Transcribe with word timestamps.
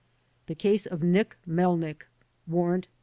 The 0.47 0.55
case 0.55 0.87
of 0.87 1.03
Nick 1.03 1.37
Melnick 1.47 2.07
(Warrant 2.47 2.87
No. 2.87 2.93